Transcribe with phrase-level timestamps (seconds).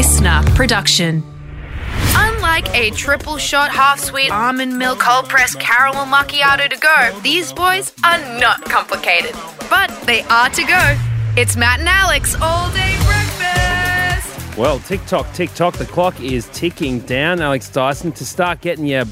[0.00, 1.22] listener production.
[2.16, 7.52] Unlike a triple shot, half sweet almond milk, cold pressed caramel macchiato to go, these
[7.52, 9.32] boys are not complicated.
[9.68, 10.96] But they are to go.
[11.36, 14.56] It's Matt and Alex all day breakfast.
[14.56, 15.74] Well, tick tock, tick tock.
[15.74, 19.04] The clock is ticking down, Alex Dyson, to start getting your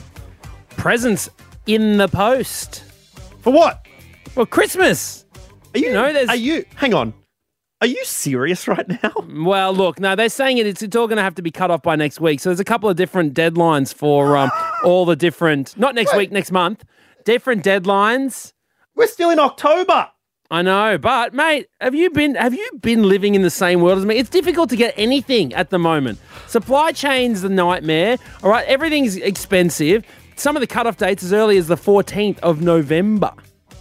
[0.70, 1.29] presents
[1.66, 2.82] in the post.
[3.43, 3.86] For what?
[4.34, 5.27] Well, Christmas.
[5.75, 5.93] Are you?
[5.93, 6.64] know, there's- Are you?
[6.77, 7.12] Hang on.
[7.81, 9.13] Are you serious right now?
[9.49, 10.66] Well, look, no, they're saying it.
[10.66, 12.41] It's, it's all going to have to be cut off by next week.
[12.41, 14.51] So there's a couple of different deadlines for um,
[14.85, 16.19] all the different, not next Wait.
[16.19, 16.85] week, next month,
[17.25, 18.52] different deadlines.
[18.97, 20.09] We're still in October.
[20.51, 23.99] I know, but mate, have you been have you been living in the same world
[23.99, 24.16] as me?
[24.16, 26.19] It's difficult to get anything at the moment.
[26.47, 28.16] Supply chain's the nightmare.
[28.43, 30.05] All right, everything's expensive.
[30.37, 33.33] Some of the cutoff dates as early as the 14th of November.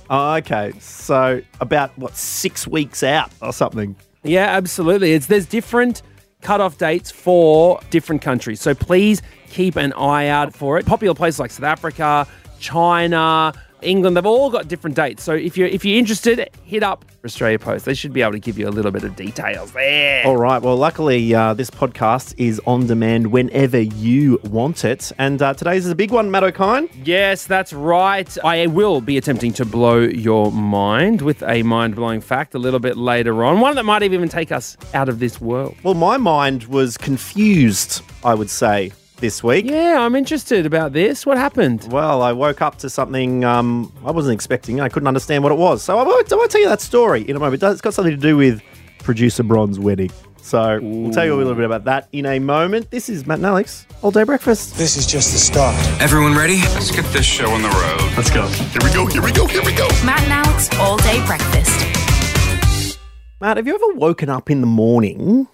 [0.10, 0.74] Oh, okay.
[0.80, 3.96] So about what six weeks out or something.
[4.24, 5.14] Yeah, absolutely.
[5.14, 6.02] It's there's different
[6.42, 8.62] cutoff dates for different countries.
[8.62, 10.86] So please keep an eye out for it.
[10.86, 12.28] Popular places like South Africa,
[12.60, 15.24] China, England, they've all got different dates.
[15.24, 17.86] So if you're if you're interested, hit up Australia Post.
[17.86, 20.26] They should be able to give you a little bit of details there.
[20.26, 20.62] All right.
[20.62, 25.12] Well, luckily, uh, this podcast is on demand whenever you want it.
[25.18, 26.90] And uh, today's is a big one, Matt O'Kine.
[27.04, 28.36] Yes, that's right.
[28.44, 32.80] I will be attempting to blow your mind with a mind blowing fact a little
[32.80, 33.60] bit later on.
[33.60, 35.76] One that might even take us out of this world.
[35.84, 39.66] Well, my mind was confused, I would say, this week.
[39.66, 41.26] Yeah, I'm interested about this.
[41.26, 41.88] What happened?
[41.92, 44.80] Well, I woke up to something um, I wasn't expecting.
[44.82, 45.82] I couldn't understand what it was.
[45.84, 47.56] So I won't, I won't tell you that story in a moment.
[47.56, 48.62] It does- It's got something to do with
[49.00, 50.12] producer Bron's wedding.
[50.42, 52.90] So we'll tell you a little bit about that in a moment.
[52.90, 54.78] This is Matt and Alex, All Day Breakfast.
[54.78, 55.76] This is just the start.
[56.02, 56.62] Everyone ready?
[56.74, 58.14] Let's get this show on the road.
[58.16, 58.48] Let's go.
[58.48, 59.06] Here we go.
[59.08, 59.46] Here we go.
[59.46, 59.88] Here we go.
[60.06, 61.86] Matt and Alex all day breakfast.
[63.42, 65.48] Matt, have you ever woken up in the morning,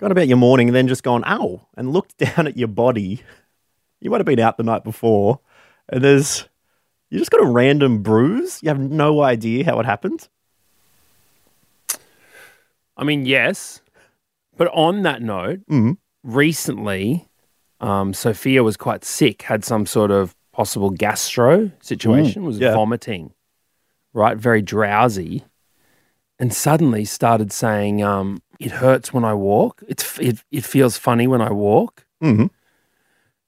[0.00, 3.22] gone about your morning, and then just gone, ow, and looked down at your body?
[4.00, 5.40] You might have been out the night before,
[5.88, 6.48] and there's,
[7.10, 8.62] you just got a random bruise.
[8.62, 10.28] You have no idea how it happened.
[12.96, 13.80] I mean, yes.
[14.56, 15.96] But on that note, Mhm.
[16.22, 17.28] recently,
[17.80, 22.74] um, Sophia was quite sick, had some sort of possible gastro situation, was yeah.
[22.74, 23.32] vomiting,
[24.12, 24.36] right?
[24.36, 25.44] Very drowsy.
[26.38, 29.82] And suddenly started saying, um, it hurts when I walk.
[29.88, 32.06] It's, it, it feels funny when I walk.
[32.22, 32.46] Mm-hmm.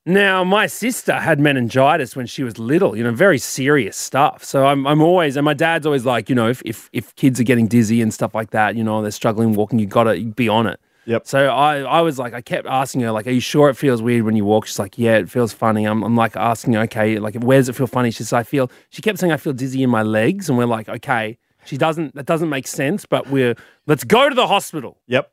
[0.05, 4.43] Now, my sister had meningitis when she was little, you know, very serious stuff.
[4.43, 7.39] So I'm, I'm always, and my dad's always like, you know, if, if, if kids
[7.39, 10.25] are getting dizzy and stuff like that, you know, they're struggling walking, you got to
[10.25, 10.81] be on it.
[11.05, 11.27] Yep.
[11.27, 14.03] So I, I was like, I kept asking her, like, are you sure it feels
[14.03, 14.67] weird when you walk?
[14.67, 15.85] She's like, yeah, it feels funny.
[15.85, 18.11] I'm, I'm like asking her, okay, like, where does it feel funny?
[18.11, 20.49] She says, I feel, she kept saying, I feel dizzy in my legs.
[20.49, 23.55] And we're like, okay, she doesn't, that doesn't make sense, but we're,
[23.87, 24.99] let's go to the hospital.
[25.07, 25.33] Yep.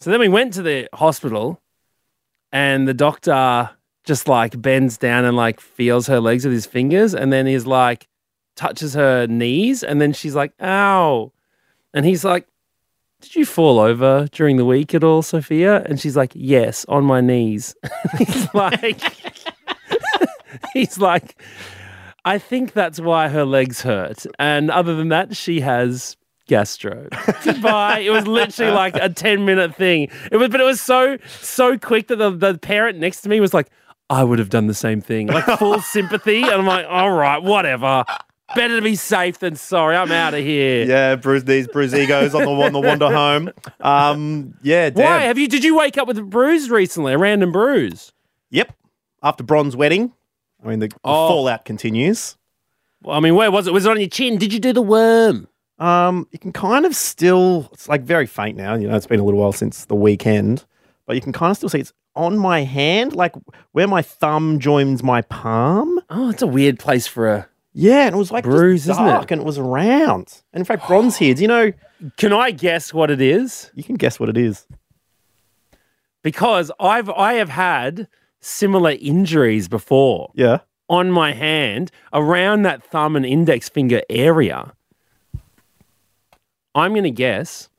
[0.00, 1.60] So then we went to the hospital,
[2.52, 3.70] and the doctor
[4.04, 7.66] just like bends down and like feels her legs with his fingers, and then he's
[7.66, 8.08] like
[8.56, 11.32] touches her knees, and then she's like, "Ow!"
[11.92, 12.46] And he's like,
[13.20, 17.04] "Did you fall over during the week at all, Sophia?" And she's like, "Yes, on
[17.04, 17.74] my knees."
[18.18, 19.00] he's like,
[20.72, 21.40] he's like,
[22.24, 27.08] I think that's why her legs hurt, and other than that, she has gastro.
[27.44, 28.00] Goodbye.
[28.00, 30.08] It was literally like a 10 minute thing.
[30.30, 33.40] It was, but it was so, so quick that the, the parent next to me
[33.40, 33.70] was like,
[34.10, 35.28] I would have done the same thing.
[35.28, 36.42] Like full sympathy.
[36.42, 38.04] And I'm like, all right, whatever.
[38.54, 39.96] Better to be safe than sorry.
[39.96, 40.84] I'm out of here.
[40.84, 43.50] Yeah, bruise these bruise egos on the on the wander home.
[43.80, 45.04] Um, yeah, damn.
[45.04, 45.48] Why have you?
[45.48, 47.14] Did you wake up with a bruise recently?
[47.14, 48.12] A random bruise?
[48.50, 48.76] Yep.
[49.22, 50.12] After Bron's wedding,
[50.64, 51.28] I mean the, the Oh.
[51.28, 52.36] fallout continues.
[53.02, 53.72] Well, I mean, where was it?
[53.74, 54.38] Was it on your chin?
[54.38, 55.46] Did you do the worm?
[55.78, 57.68] Um, you can kind of still.
[57.72, 58.74] It's like very faint now.
[58.74, 60.64] You know, it's been a little while since the weekend,
[61.06, 63.34] but you can kind of still see it's on my hand, like
[63.72, 66.00] where my thumb joins my palm.
[66.08, 67.48] Oh, it's a weird place for a.
[67.74, 69.30] Yeah, and it was like Bruise, isn't it?
[69.32, 70.42] and it was round.
[70.52, 71.34] And in fact, Bron's here.
[71.34, 71.72] Do you know?
[72.16, 73.70] Can I guess what it is?
[73.74, 74.66] You can guess what it is.
[76.22, 78.08] Because I've I have had
[78.44, 80.30] similar injuries before.
[80.34, 80.58] Yeah.
[80.86, 84.74] on my hand around that thumb and index finger area.
[86.74, 87.70] I'm going to guess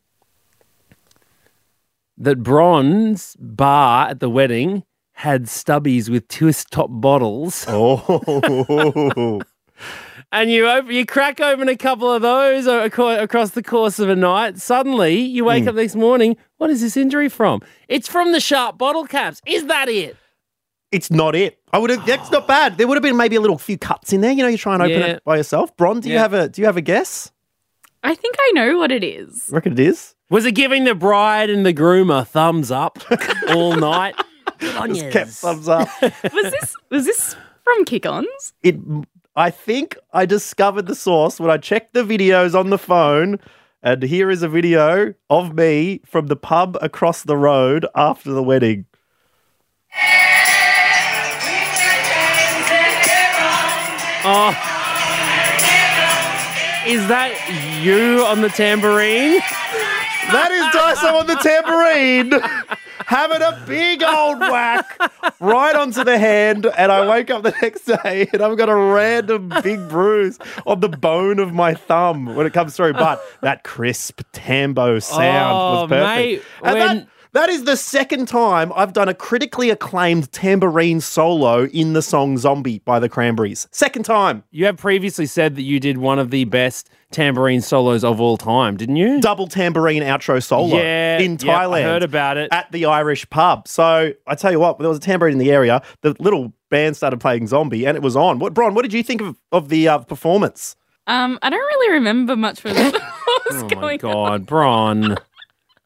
[2.17, 4.83] that Bron's bar at the wedding
[5.13, 9.41] had stubbies with twist top bottles, Oh.
[10.31, 14.15] and you open, you crack open a couple of those across the course of a
[14.15, 14.57] night.
[14.57, 15.69] Suddenly, you wake hmm.
[15.69, 16.37] up next morning.
[16.57, 17.61] What is this injury from?
[17.87, 19.41] It's from the sharp bottle caps.
[19.45, 20.17] Is that it?
[20.95, 21.59] It's not it.
[21.73, 22.05] I would have.
[22.05, 22.77] That's not bad.
[22.77, 24.31] There would have been maybe a little few cuts in there.
[24.31, 25.05] You know, you try and open Yeah.
[25.07, 25.75] it by yourself.
[25.77, 26.21] Bron, do you Yeah.
[26.21, 26.49] have a?
[26.49, 27.31] Do you have a guess?
[28.03, 29.49] I think I know what it is.
[29.51, 30.15] I reckon it is.
[30.29, 32.99] Was it giving the bride and the groom a thumbs up
[33.49, 34.15] all night?
[34.59, 35.13] Good on Just yous.
[35.13, 35.89] kept thumbs up.
[36.01, 38.53] Was this was this from Kick-Ons?
[38.63, 38.75] it
[39.35, 43.39] I think I discovered the source when I checked the videos on the phone.
[43.83, 48.41] And here is a video of me from the pub across the road after the
[48.41, 48.85] wedding.
[54.27, 54.49] Oh.
[56.87, 57.31] Is that
[57.81, 59.39] you on the tambourine?
[60.31, 62.31] That is Dyson on the tambourine,
[63.05, 64.97] having a big old whack
[65.39, 66.65] right onto the hand.
[66.77, 70.79] And I wake up the next day and I've got a random big bruise on
[70.79, 72.93] the bone of my thumb when it comes through.
[72.93, 76.15] But that crisp tambo sound Oh, was perfect.
[76.17, 80.99] mate, and when- that, that is the second time I've done a critically acclaimed tambourine
[81.01, 83.67] solo in the song Zombie by the Cranberries.
[83.71, 84.43] Second time.
[84.51, 88.37] You have previously said that you did one of the best tambourine solos of all
[88.37, 89.21] time, didn't you?
[89.21, 91.83] Double tambourine outro solo Yeah, in yep, I Thailand.
[91.83, 92.49] heard about it.
[92.51, 93.67] at the Irish pub.
[93.67, 95.81] So I tell you what, there was a tambourine in the area.
[96.01, 98.39] The little band started playing Zombie, and it was on.
[98.39, 98.73] What, Bron?
[98.73, 100.75] What did you think of, of the uh, performance?
[101.07, 103.01] Um, I don't really remember much of what was
[103.61, 104.39] Oh my going on.
[104.39, 105.17] God, Bron.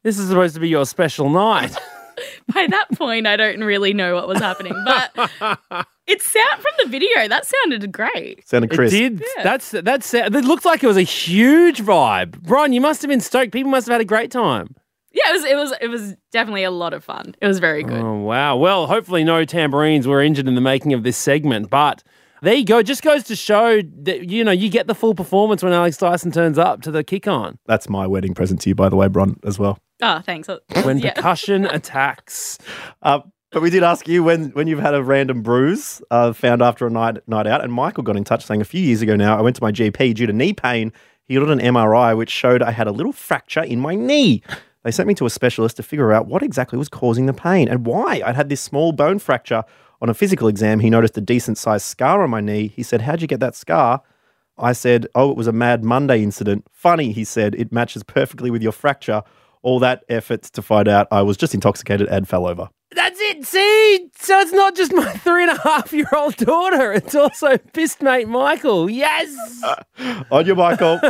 [0.02, 1.76] This is supposed to be your special night.
[2.54, 5.10] By that point, I don't really know what was happening, but
[6.06, 8.46] it sound from the video that sounded great.
[8.46, 8.92] Sounded It crisp.
[8.94, 9.22] did.
[9.42, 10.12] That's that's.
[10.12, 12.40] It looked like it was a huge vibe.
[12.42, 13.52] Bron, you must have been stoked.
[13.52, 14.74] People must have had a great time.
[15.12, 15.44] Yeah, it was.
[15.44, 15.72] It was.
[15.80, 17.34] It was definitely a lot of fun.
[17.40, 18.02] It was very good.
[18.02, 18.56] Oh wow.
[18.56, 22.02] Well, hopefully no tambourines were injured in the making of this segment, but
[22.42, 22.78] there you go.
[22.78, 25.96] It just goes to show that you know you get the full performance when Alex
[25.96, 27.58] Dyson turns up to the kick on.
[27.66, 29.78] That's my wedding present to you, by the way, Bron, as well.
[30.02, 30.48] Oh, thanks.
[30.82, 31.12] When yeah.
[31.14, 32.58] percussion attacks.
[33.02, 33.20] Uh,
[33.52, 36.86] but we did ask you when, when you've had a random bruise uh, found after
[36.86, 39.36] a night night out, and Michael got in touch saying a few years ago now,
[39.36, 40.92] I went to my GP due to knee pain.
[41.24, 44.42] He ordered an MRI which showed I had a little fracture in my knee.
[44.82, 47.68] They sent me to a specialist to figure out what exactly was causing the pain
[47.68, 49.64] and why I'd had this small bone fracture.
[50.00, 52.68] On a physical exam, he noticed a decent sized scar on my knee.
[52.68, 54.00] He said, How'd you get that scar?
[54.56, 56.66] I said, Oh, it was a Mad Monday incident.
[56.72, 59.22] Funny, he said, it matches perfectly with your fracture.
[59.62, 62.68] All that effort to find out I was just intoxicated and fell over.
[62.94, 63.44] That's it.
[63.44, 66.92] See, so it's not just my three and a half year old daughter.
[66.92, 68.90] It's also fist mate Michael.
[68.90, 69.34] Yes.
[70.30, 71.00] On you, Michael.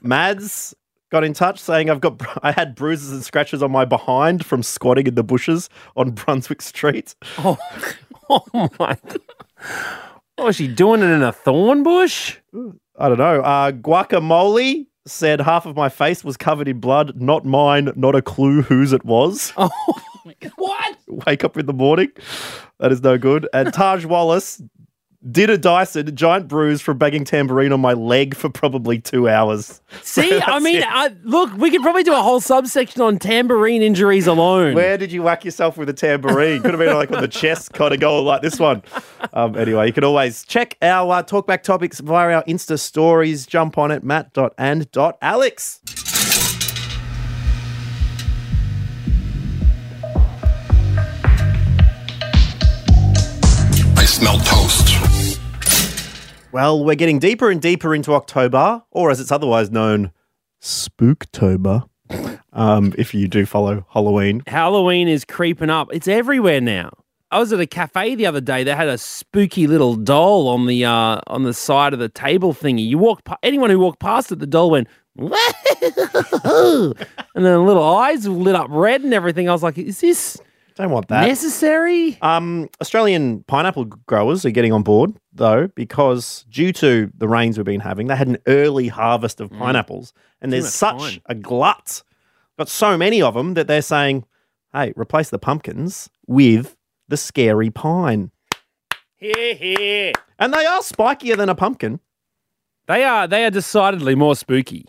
[0.00, 0.74] Mads
[1.10, 4.62] got in touch saying I've got I had bruises and scratches on my behind from
[4.62, 7.14] squatting in the bushes on Brunswick Street.
[7.38, 7.58] Oh,
[8.30, 8.96] oh my.
[10.38, 12.38] Oh, is she doing it in a thorn bush?
[12.98, 13.40] I don't know.
[13.42, 17.20] Uh, guacamole said half of my face was covered in blood.
[17.20, 17.92] Not mine.
[17.96, 19.52] Not a clue whose it was.
[19.56, 19.70] Oh,
[20.56, 20.96] what?
[21.26, 22.08] Wake up in the morning.
[22.78, 23.48] That is no good.
[23.52, 24.62] And Taj Wallace
[25.28, 29.28] did a Dyson, a giant bruise from banging tambourine on my leg for probably two
[29.28, 29.82] hours.
[30.02, 30.82] See, I mean.
[30.86, 34.74] I, look, we could probably do a whole subsection on tambourine injuries alone.
[34.74, 36.62] Where did you whack yourself with a tambourine?
[36.62, 38.82] Could have been like on the chest, kind of go like this one.
[39.32, 43.46] Um, anyway, you can always check our uh, talkback topics via our Insta stories.
[43.46, 45.80] Jump on it, matt.and.alex.
[53.96, 54.89] I smell toast.
[56.52, 60.10] Well, we're getting deeper and deeper into October, or as it's otherwise known,
[60.60, 61.88] Spooktober.
[62.52, 64.42] Um, if you do follow Halloween.
[64.48, 65.88] Halloween is creeping up.
[65.92, 66.90] It's everywhere now.
[67.30, 68.64] I was at a cafe the other day.
[68.64, 72.52] They had a spooky little doll on the uh, on the side of the table
[72.52, 72.84] thingy.
[72.84, 75.30] You walk, pa- anyone who walked past it, the doll went, and
[77.34, 79.48] then the little eyes lit up red and everything.
[79.48, 80.36] I was like, is this
[80.80, 81.26] Don't want that.
[81.26, 82.16] necessary?
[82.22, 87.66] Um, Australian pineapple growers are getting on board though, because due to the rains we've
[87.66, 91.22] been having, they had an early harvest of pineapples, and there's much such time.
[91.26, 92.02] a glut,
[92.58, 94.24] got so many of them that they're saying,
[94.72, 96.76] "Hey, replace the pumpkins with
[97.08, 98.30] the scary pine,"
[99.16, 100.12] Here, here.
[100.38, 102.00] and they are spikier than a pumpkin.
[102.86, 104.86] They are they are decidedly more spooky,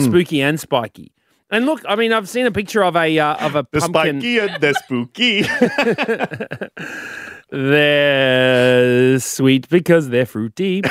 [0.00, 1.12] spooky and spiky.
[1.50, 4.20] And look, I mean, I've seen a picture of a uh, of a pumpkin.
[4.20, 5.44] Spiky and the spooky.
[7.50, 10.82] They're sweet because they're fruity.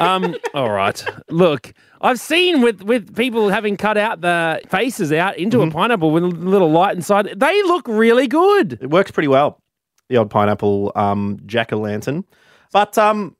[0.00, 1.04] um, all right.
[1.28, 6.10] Look, I've seen with with people having cut out the faces out into a pineapple
[6.10, 7.38] with a little light inside.
[7.38, 8.78] They look really good.
[8.80, 9.60] it works pretty well.
[10.08, 12.24] The old pineapple um, jack o' lantern,
[12.72, 13.36] but um,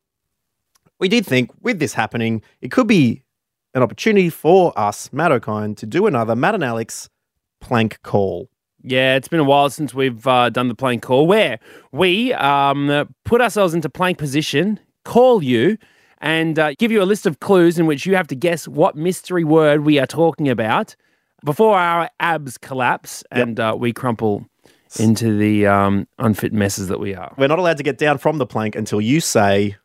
[0.99, 3.23] we did think with this happening, it could be
[3.77, 7.11] an opportunity for us, Matt O'Kine, to do another Matt and Alex
[7.61, 8.49] plank call.
[8.83, 11.59] Yeah, it's been a while since we've uh, done the plank call where
[11.93, 15.77] we um, put ourselves into plank position, call you,
[16.19, 18.97] and uh, give you a list of clues in which you have to guess what
[18.97, 20.97] mystery word we are talking about.
[21.45, 24.47] before our abs collapse and uh, we crumple
[24.99, 27.35] into the um, unfit messes that we are.
[27.37, 29.77] We're not allowed to get down from the plank until you say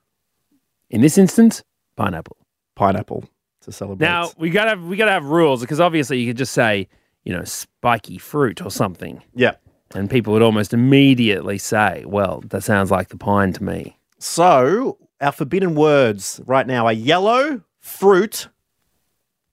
[0.89, 1.61] In this instance,
[1.97, 2.37] pineapple.
[2.75, 3.25] pineapple
[3.61, 4.05] to celebrate.
[4.05, 6.87] Now we gotta we gotta have rules because obviously you could just say
[7.23, 9.55] you know spiky fruit or something, yeah.
[9.93, 14.97] and people would almost immediately say, "Well, that sounds like the pine to me." So
[15.19, 18.49] our forbidden words right now are yellow, fruit,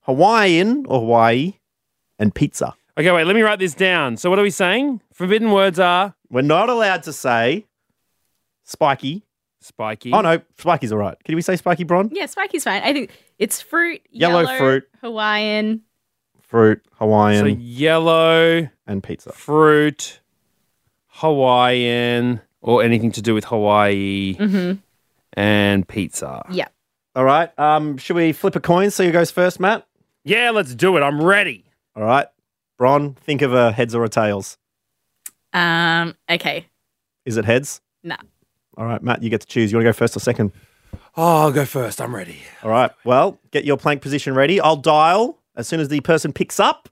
[0.01, 1.55] Hawaiian or Hawaii,
[2.19, 2.75] and pizza.
[2.97, 3.25] Okay, wait.
[3.25, 4.17] Let me write this down.
[4.17, 5.03] So what are we saying?
[5.13, 7.67] Forbidden words are We're not allowed to say
[8.65, 9.25] spiky.
[9.61, 10.13] Spiky.
[10.13, 11.17] Oh no, spiky's all right.
[11.25, 12.11] Can we say spiky, Bron?
[12.13, 12.83] Yeah, spiky's fine.
[12.83, 14.89] I think it's fruit, Yellow yellow, fruit.
[15.01, 15.83] Hawaiian.
[16.43, 19.33] Fruit, So Hawaiian, yellow and pizza.
[19.33, 20.21] fruit,
[21.29, 24.79] Hawaiian, or anything to do with Hawaii, Mm-hmm.
[25.35, 26.43] and pizza.
[26.51, 26.69] Yeah.
[27.15, 27.57] All right.
[27.59, 28.91] Um, should we flip a coin?
[28.91, 29.87] See who goes first, Matt.
[30.25, 31.01] Yeah, let's do it.
[31.01, 31.65] I'm ready.
[31.97, 32.27] All right.
[32.79, 34.57] Bron, think of a heads or a tails.
[35.53, 36.15] Um.
[36.31, 36.67] Okay.
[37.25, 37.81] Is it heads?
[38.05, 38.17] Nah.
[38.79, 39.73] All right, Matt, you get to choose.
[39.73, 40.53] You want to go first or second?
[41.17, 42.01] Oh, I'll go first.
[42.01, 42.39] I'm ready.
[42.63, 42.93] All right.
[43.05, 44.61] Well, get your plank position ready.
[44.61, 46.89] I'll dial as soon as the person picks up.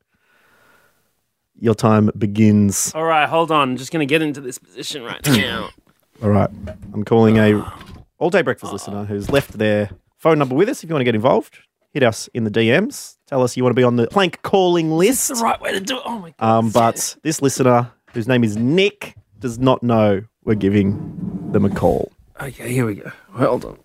[1.59, 2.93] Your time begins.
[2.93, 3.71] All right, hold on.
[3.71, 5.71] I'm just gonna get into this position right now.
[6.23, 6.51] All right.
[6.93, 7.63] I'm calling a
[8.19, 10.83] all day breakfast listener who's left their phone number with us.
[10.83, 11.59] If you want to get involved,
[11.93, 13.17] hit us in the DMs.
[13.27, 15.29] Tell us you want to be on the plank calling list.
[15.29, 16.03] the right way to do it.
[16.05, 16.59] Oh my god.
[16.59, 21.75] Um, but this listener, whose name is Nick, does not know we're giving them a
[21.75, 22.13] call.
[22.41, 23.11] Okay, here we go.
[23.33, 23.79] Hold on.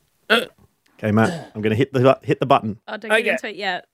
[1.00, 2.80] Okay, Matt, I'm going to hit the hit the button.
[2.88, 3.24] Oh, don't Okay.
[3.24, 3.88] get into it yet.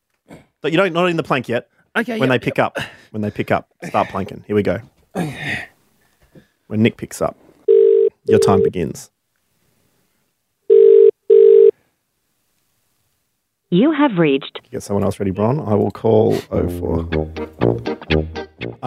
[0.61, 1.69] But you don't not in the plank yet.
[1.95, 2.19] Okay.
[2.19, 2.77] When yeah, they pick up,
[3.11, 4.43] when they pick up, start planking.
[4.45, 4.79] Here we go.
[5.13, 7.37] When Nick picks up,
[8.25, 9.09] your time begins.
[13.69, 15.59] You have reached Get someone else ready, Bron.
[15.59, 17.09] I will call 04.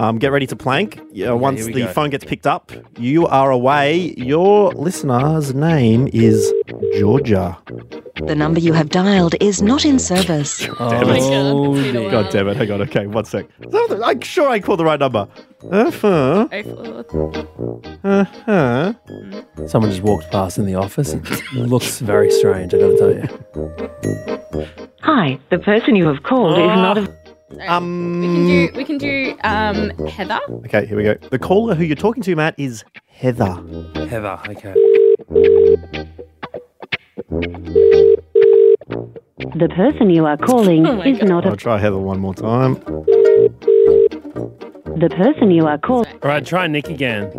[0.00, 0.98] Um, get ready to plank.
[1.12, 1.92] Yeah, once the go.
[1.92, 4.14] phone gets picked up, you are away.
[4.16, 6.50] Your listener's name is
[6.98, 7.58] Georgia.
[8.16, 10.66] the number you have dialed is not in service.
[10.66, 12.10] Oh, God, it's been dear.
[12.10, 12.56] God damn it.
[12.56, 12.80] Hang on.
[12.80, 13.44] Okay, one sec.
[13.74, 15.28] I'm sure I called the right number.
[15.70, 16.48] Uh-huh.
[16.50, 17.82] Oh, four.
[18.02, 18.94] Uh-huh.
[19.66, 21.12] Someone just walked past in the office.
[21.12, 22.72] It looks very strange.
[22.72, 24.66] I gotta tell you.
[25.02, 27.19] Hi, the person you have called is not a
[27.68, 28.68] Um, We can do.
[28.76, 29.36] We can do.
[29.44, 29.90] Um.
[30.08, 30.40] Heather.
[30.66, 31.14] Okay, here we go.
[31.30, 33.54] The caller who you're talking to, Matt, is Heather.
[34.08, 34.38] Heather.
[34.48, 34.74] Okay.
[39.56, 41.28] the person you are calling Oh is God.
[41.28, 42.74] not I'll try Heather one more time.
[44.96, 47.30] the person you are calling All right, try Nick again.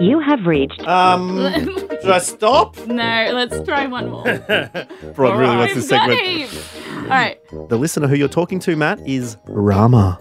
[0.00, 1.36] you have reached Um,
[2.04, 2.86] should I stop?
[2.86, 3.30] no.
[3.32, 4.22] Let's try one more.
[5.14, 7.04] Bron really wants We've this segment.
[7.04, 7.38] All right.
[7.70, 10.18] The listener who you're talking to, Matt, is Rama.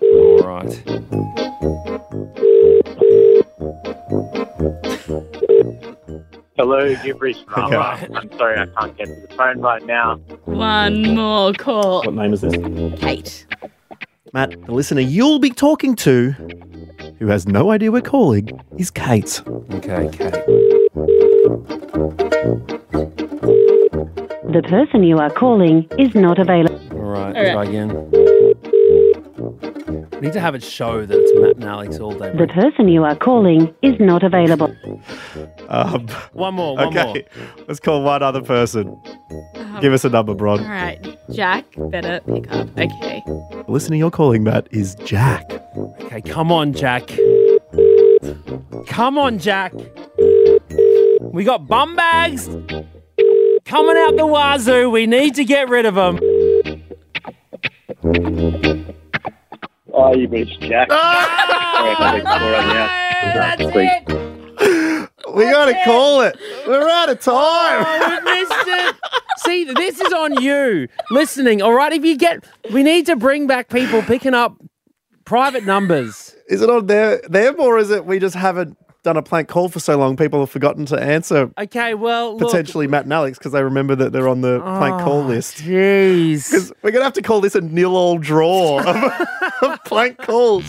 [0.00, 0.82] All right.
[6.56, 7.98] Hello, you've reached Rama.
[8.02, 8.14] Okay.
[8.14, 10.16] I'm sorry I can't get to the phone right now.
[10.44, 12.02] One more call.
[12.04, 12.54] What name is this?
[12.98, 13.46] Kate.
[14.32, 16.30] Matt, the listener you'll be talking to,
[17.18, 18.48] who has no idea we're calling,
[18.78, 19.42] is Kate.
[19.74, 20.32] Okay, Kate.
[24.52, 26.78] the person you are calling is not available.
[26.92, 27.52] All right, All right.
[27.52, 28.10] try again.
[30.20, 32.30] We need to have it show that it's Matt and Alex all day.
[32.36, 34.72] The person you are calling is not available.
[35.68, 37.08] Um, One more, one more.
[37.08, 37.24] okay,
[37.66, 38.96] let's call one other person.
[39.56, 40.60] Um, Give us a number, Bron.
[40.60, 41.18] All right.
[41.32, 41.64] Jack.
[41.76, 42.68] Better pick up.
[42.78, 43.22] Okay.
[43.26, 45.50] The listener you're calling, Matt, is Jack.
[46.02, 47.10] Okay, come on, Jack.
[48.86, 49.72] Come on, Jack.
[51.20, 52.46] We got bum bags
[53.64, 54.90] coming out the wazoo.
[54.90, 56.18] We need to get rid of them.
[59.94, 60.88] Oh, you've reached Jack.
[60.90, 61.74] Ah!
[61.76, 63.56] Sorry, I can't take the call right now.
[63.56, 64.22] That's it.
[65.34, 66.36] We gotta call it.
[66.66, 67.84] We're out of oh, time.
[67.86, 68.96] Oh, we missed it.
[69.38, 71.62] See, this is on you listening.
[71.62, 74.56] All right, if you get, we need to bring back people picking up
[75.24, 76.34] private numbers.
[76.48, 79.68] Is it on their them or is it we just haven't done a plank call
[79.68, 80.16] for so long?
[80.16, 82.50] People have forgotten to answer Okay, well, look.
[82.50, 85.26] potentially Matt and Alex because they remember that they're on the oh, plank call Oh,
[85.26, 85.56] list.
[85.58, 86.48] Jeez.
[86.50, 89.26] Because we're gonna have to call this a nil all draw of,
[89.62, 90.64] of plank calls.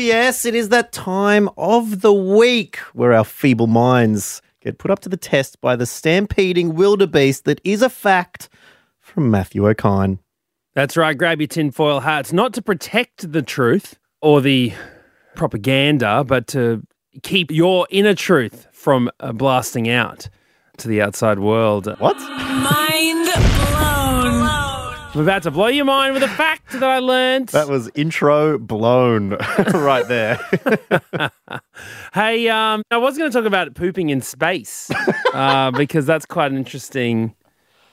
[0.00, 5.00] Yes, it is that time of the week where our feeble minds get put up
[5.00, 8.48] to the test by the stampeding wildebeest that is a fact
[8.98, 10.18] from Matthew O'Kine.
[10.74, 11.16] That's right.
[11.16, 14.72] Grab your tinfoil hats, not to protect the truth or the
[15.34, 16.82] propaganda, but to
[17.22, 20.28] keep your inner truth from uh, blasting out
[20.78, 21.86] to the outside world.
[21.98, 22.16] What?
[22.18, 23.39] Mind blown.
[25.12, 27.48] I'm about to blow your mind with a fact that I learned.
[27.48, 29.30] That was intro blown
[29.74, 30.38] right there.
[32.12, 34.90] Hey, um, I was going to talk about pooping in space
[35.32, 37.34] uh, because that's quite an interesting,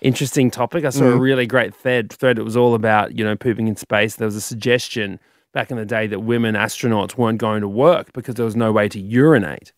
[0.02, 0.86] interesting topic.
[0.86, 2.12] I saw a really great thread.
[2.12, 2.40] Thread.
[2.40, 4.16] It was all about you know pooping in space.
[4.16, 5.20] There was a suggestion
[5.54, 8.72] back in the day that women astronauts weren't going to work because there was no
[8.72, 9.72] way to urinate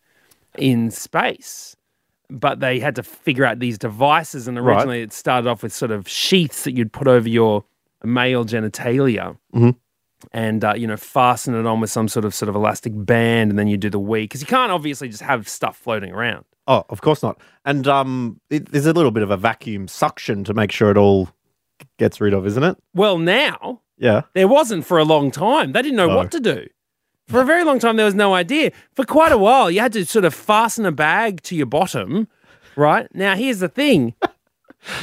[0.58, 1.75] in space.
[2.31, 4.75] But they had to figure out these devices, and Right.
[4.75, 7.63] originally it started off with sort of sheaths that you'd put over your
[8.03, 9.36] male genitalia
[10.31, 13.50] and uh, you know fasten it on with some sort of sort of elastic band,
[13.51, 16.45] and then you do the wee because you can't obviously just have stuff floating around.
[16.67, 17.39] oh, of course not.
[17.65, 20.98] And um, it, there's a little bit of a vacuum suction to make sure it
[20.98, 21.29] all
[21.98, 22.77] gets rid of, isn't it?
[22.93, 24.21] Well, now Yeah.
[24.36, 25.71] there wasn't for a long time.
[25.71, 26.17] They didn't know No.
[26.17, 26.67] what to do.
[27.29, 28.71] For a very long time, there was no idea.
[28.95, 32.27] For quite a while, you had to sort of fasten a bag to your bottom.
[32.75, 34.15] Right now, here's the thing: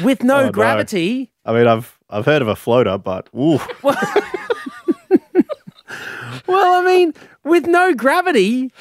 [0.02, 0.52] with no Oh, no.
[0.52, 3.60] gravity, I mean, I've I've heard of a floater, but ooh,
[6.46, 7.14] well, I mean,
[7.44, 8.72] with no gravity,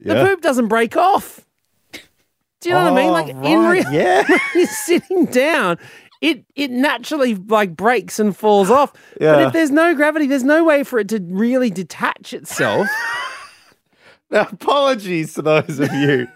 [0.00, 0.24] the yeah.
[0.26, 1.46] poop doesn't break off.
[2.60, 3.08] Do you know what I mean?
[3.08, 4.22] Oh, Like in real, yeah.
[4.28, 5.78] when you're sitting down,
[6.20, 8.92] it it naturally like breaks and falls off.
[9.18, 12.88] But if there's no gravity, there's no way for it to really detach itself.
[14.32, 16.28] Now, apologies to those of you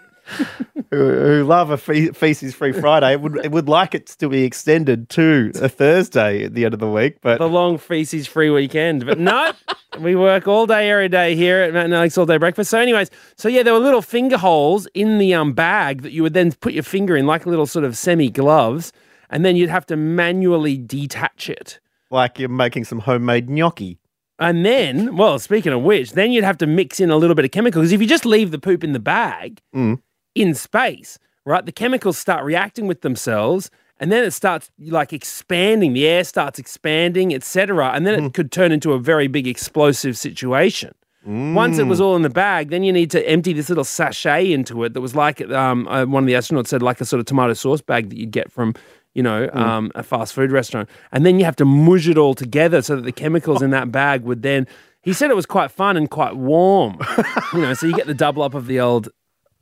[0.91, 3.13] who, who love a fe- feces free Friday.
[3.13, 6.73] It would, it would like it to be extended to a Thursday at the end
[6.73, 9.05] of the week, but the long feces free weekend.
[9.05, 9.53] But no,
[9.99, 12.69] we work all day, every day here at Matt and Alex All Day Breakfast.
[12.69, 16.23] So, anyways, so yeah, there were little finger holes in the um, bag that you
[16.23, 18.91] would then put your finger in, like little sort of semi gloves,
[19.29, 21.79] and then you'd have to manually detach it.
[22.11, 23.97] like you're making some homemade gnocchi.
[24.39, 27.45] And then, well, speaking of which, then you'd have to mix in a little bit
[27.45, 29.99] of chemical because if you just leave the poop in the bag Mm.
[30.35, 35.93] in space, right, the chemicals start reacting with themselves and then it starts like expanding.
[35.93, 37.91] The air starts expanding, etc.
[37.93, 40.93] And then it could turn into a very big explosive situation.
[41.27, 44.51] Once it was all in the bag, then you need to empty this little sachet
[44.53, 47.19] into it that was like um, uh, one of the astronauts said, like a sort
[47.19, 48.75] of tomato sauce bag that you'd get from,
[49.15, 50.87] you know, um, a fast food restaurant.
[51.11, 53.91] And then you have to mush it all together so that the chemicals in that
[53.91, 54.67] bag would then.
[55.01, 56.99] He said it was quite fun and quite warm,
[57.53, 57.73] you know.
[57.73, 59.09] So you get the double up of the old,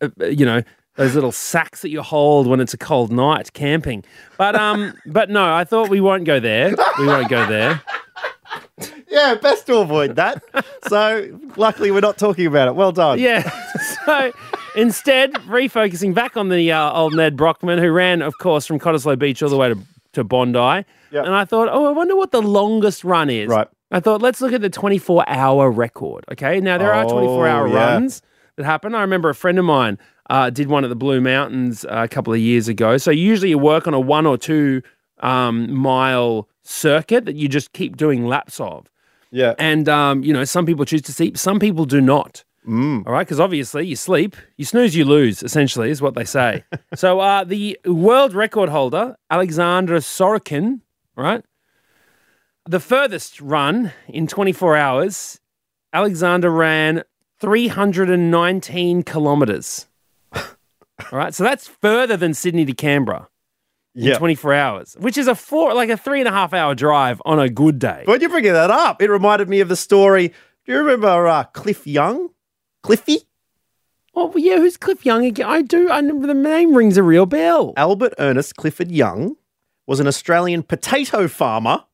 [0.02, 0.64] uh, uh, you know,
[0.96, 4.04] those little sacks that you hold when it's a cold night camping.
[4.38, 6.74] But um, but no, I thought we won't go there.
[6.98, 7.82] We won't go there.
[9.10, 10.42] Yeah, best to avoid that.
[10.88, 12.76] so, luckily, we're not talking about it.
[12.76, 13.20] Well done.
[13.24, 13.48] Yeah.
[14.06, 14.32] So
[14.76, 19.18] instead, refocusing back on the uh, old Nedd Brockmann, who ran, of course, from Cottesloe
[19.18, 19.78] Beach all the way to,
[20.14, 20.86] to Bondi.
[21.12, 21.26] Yep.
[21.26, 23.48] And I thought, oh, I wonder what the longest run is.
[23.50, 23.68] Right.
[23.92, 26.26] I thought, let's look at the 24 hour record.
[26.32, 26.60] Okay.
[26.60, 27.76] Now, there are Oh, 24 hour yeah.
[27.94, 28.22] runs
[28.56, 28.96] that happen.
[28.96, 32.08] I remember a friend of mine uh, did one at the Blue Mountains uh, a
[32.08, 32.98] couple of years ago.
[32.98, 34.82] So usually you work on a one or two
[35.20, 38.90] um, mile circuit that you just keep doing laps of.
[39.32, 39.54] Yeah.
[39.60, 42.44] And, um, you know, some people choose to sleep, some people do not.
[42.68, 43.06] Mm.
[43.06, 46.64] All right, because obviously you sleep, you snooze, you lose, essentially, is what they say.
[46.96, 50.80] so uh, the world record holder, Alexandra Sorokin,
[51.16, 51.44] right?
[52.66, 55.40] The furthest run in 24 hours,
[55.92, 57.04] Alexander ran
[57.42, 59.88] 319 kilometers.
[60.34, 60.42] All
[61.12, 63.28] right, so that's further than Sydney to Canberra
[63.96, 64.18] in Yeah.
[64.18, 67.40] 24 hours, which is a four, like a three and a half hour drive on
[67.40, 68.04] a good day.
[68.06, 70.30] When you bringing that up, it reminded me of the story.
[70.66, 72.30] Do you remember uh, Cliff Young?
[72.84, 73.20] Cliffy?
[74.16, 75.48] Oh, well, yeah, who's Cliff Young again?
[75.48, 75.90] I do.
[75.90, 77.74] I, remember the name rings a real bell.
[77.76, 79.36] Albert Ernest Clifford Young
[79.88, 81.86] was an Australian potato farmer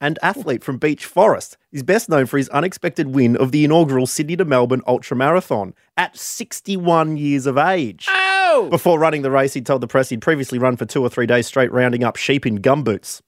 [0.00, 1.56] and athlete from Beech Forest.
[1.70, 5.74] He's best known for his unexpected win of the inaugural Sydney to Melbourne Ultra Marathon
[5.96, 8.06] at 61 years of age.
[8.08, 8.68] Oh!
[8.70, 11.26] Before running the race, he told the press he'd previously run for two or three
[11.26, 13.20] days straight, rounding up sheep in gumboots.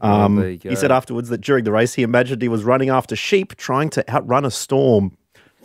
[0.00, 2.90] Um, there you he said afterwards that during the race, he imagined he was running
[2.90, 5.16] after sheep, trying to outrun a storm.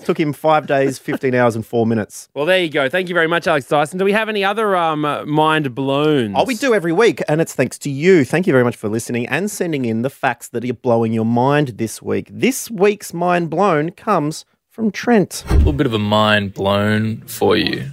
[0.04, 2.30] Took him five days, 15 hours, and four minutes.
[2.34, 2.88] Well, there you go.
[2.90, 3.98] Thank you very much, Alex Dyson.
[3.98, 6.34] Do we have any other um, uh, mind blown?
[6.36, 8.24] Oh, we do every week, and it's thanks to you.
[8.24, 11.26] Thank you very much for listening and sending in the facts that are blowing your
[11.26, 12.30] mind this week.
[12.32, 15.44] This week's mind blown comes from Trent.
[15.50, 17.92] A little bit of a mind blown for you.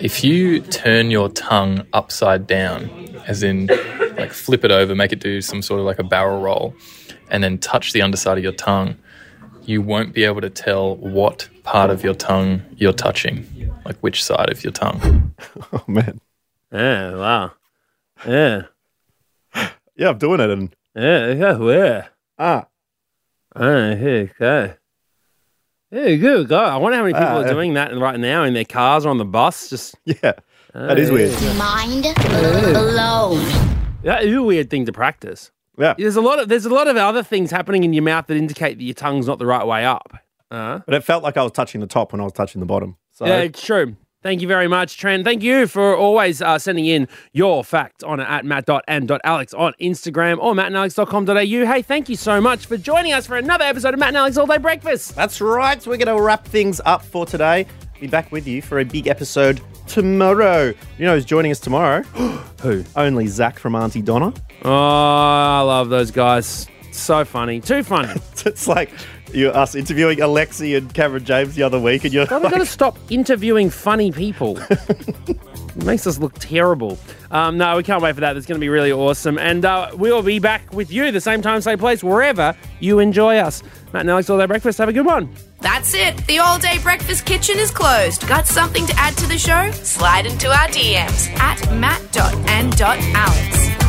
[0.00, 2.88] If you turn your tongue upside down,
[3.26, 3.68] as in
[4.16, 6.74] like flip it over, make it do some sort of like a barrel roll,
[7.30, 8.96] and then touch the underside of your tongue,
[9.68, 13.46] you won't be able to tell what part of your tongue you're touching,
[13.84, 15.34] like which side of your tongue.
[15.72, 16.20] Oh man,
[16.72, 17.52] Yeah, wow.
[18.26, 18.62] Yeah.
[19.96, 20.50] Yeah, I'm doing it.
[20.50, 22.08] And Yeah, yeah, where?
[22.38, 22.66] ah,
[23.54, 24.74] Oh, here, go.
[25.90, 26.58] Yeah, good go.
[26.58, 27.52] I wonder how many people Ah, are yeah.
[27.52, 29.68] doing that right now in their cars or on the bus.
[29.68, 30.32] Just yeah,
[30.72, 31.32] that is weird.
[31.58, 32.02] Mind
[32.72, 33.44] blown.
[34.02, 35.50] that is a weird thing to practice.
[35.78, 38.26] Yeah, There's a lot of there's a lot of other things happening in your mouth
[38.26, 40.16] that indicate that your tongue's not the right way up.
[40.50, 42.66] Uh, but it felt like I was touching the top when I was touching the
[42.66, 42.96] bottom.
[43.12, 43.96] So yeah, it's true.
[44.22, 45.24] Thank you very much, Trent.
[45.24, 50.54] Thank you for always uh, sending in your fact on at matt.and.alex on Instagram or
[50.54, 51.34] mattandalex.com.au.
[51.72, 54.36] Hey, thank you so much for joining us for another episode of Matt and Alex
[54.36, 55.16] All Day Breakfast.
[55.16, 55.82] That's right.
[55.82, 57.66] So we're going to wrap things up for today.
[57.98, 59.60] Be back with you for a big episode
[59.92, 60.72] tomorrow.
[60.96, 62.02] You know who's joining us tomorrow?
[62.62, 62.82] Who?
[62.96, 64.32] Only Zach from Aunty Donna.
[64.64, 66.66] Oh, I love those guys.
[66.92, 67.60] So funny.
[67.60, 68.08] Too funny.
[68.46, 68.90] it's like
[69.34, 72.52] you us interviewing Alexi and Cameron James the other week, and you're Well, we've like,
[72.54, 74.58] got to stop interviewing funny people.
[74.58, 75.38] it
[75.84, 76.98] makes us look terrible.
[77.30, 78.36] Um, no, we can't wait for that.
[78.36, 79.38] It's going to be really awesome.
[79.38, 83.38] And uh, we'll be back with you the same time, same place, wherever you enjoy
[83.38, 83.62] us.
[83.92, 84.78] Matt and Alex All Day Breakfast.
[84.78, 85.28] Have a good one.
[85.60, 86.16] That's it.
[86.26, 88.26] The all day breakfast kitchen is closed.
[88.26, 89.70] Got something to add to the show?
[89.70, 93.81] Slide into our DMs at matt.and.alex.